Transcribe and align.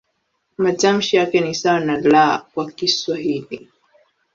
Matamshi 0.57 1.15
yake 1.15 1.41
ni 1.41 1.55
sawa 1.55 1.79
na 1.79 1.97
"L" 1.97 2.41
kwa 2.53 2.71
Kiswahili. 2.71 3.67